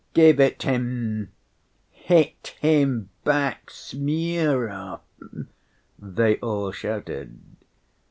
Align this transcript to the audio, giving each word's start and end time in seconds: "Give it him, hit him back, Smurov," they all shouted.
"Give 0.15 0.39
it 0.39 0.63
him, 0.63 1.31
hit 1.91 2.55
him 2.59 3.11
back, 3.23 3.69
Smurov," 3.69 5.01
they 5.99 6.37
all 6.37 6.71
shouted. 6.71 7.39